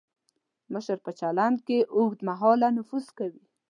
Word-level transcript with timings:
مشر 0.73 0.97
په 1.05 1.11
چلند 1.19 1.57
کې 1.67 1.77
اوږد 1.95 2.19
مهاله 2.29 2.67
نفوذ 2.77 3.05
کوي. 3.17 3.43